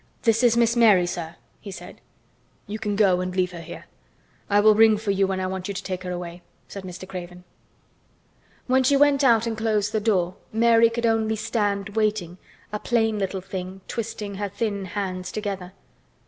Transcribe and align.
"This 0.23 0.41
is 0.41 0.57
Miss 0.57 0.75
Mary, 0.75 1.05
sir," 1.05 1.35
she 1.63 1.69
said. 1.69 2.01
"You 2.65 2.79
can 2.79 2.95
go 2.95 3.21
and 3.21 3.35
leave 3.35 3.51
her 3.51 3.61
here. 3.61 3.85
I 4.49 4.59
will 4.59 4.73
ring 4.73 4.97
for 4.97 5.11
you 5.11 5.27
when 5.27 5.39
I 5.39 5.45
want 5.45 5.67
you 5.67 5.75
to 5.75 5.83
take 5.83 6.01
her 6.01 6.09
away," 6.09 6.41
said 6.67 6.83
Mr. 6.83 7.07
Craven. 7.07 7.43
When 8.65 8.83
she 8.83 8.97
went 8.97 9.23
out 9.23 9.45
and 9.45 9.55
closed 9.55 9.91
the 9.91 9.99
door, 9.99 10.33
Mary 10.51 10.89
could 10.89 11.05
only 11.05 11.35
stand 11.35 11.89
waiting, 11.89 12.39
a 12.73 12.79
plain 12.79 13.19
little 13.19 13.41
thing, 13.41 13.81
twisting 13.87 14.33
her 14.41 14.49
thin 14.49 14.85
hands 14.85 15.31
together. 15.31 15.71